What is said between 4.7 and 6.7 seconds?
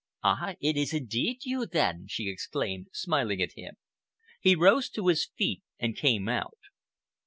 to his feet and came out.